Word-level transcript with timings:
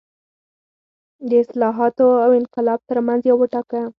د 1.29 1.31
اصلاحاتو 1.43 2.07
او 2.25 2.29
انقلاب 2.39 2.79
ترمنځ 2.89 3.21
یو 3.29 3.37
وټاکه. 3.41 3.81